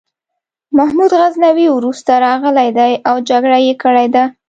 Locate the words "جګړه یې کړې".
3.29-4.07